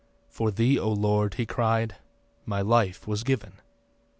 [0.27, 1.97] 'For thee, O Lord,' he cried,
[2.47, 3.61] 'my life was given.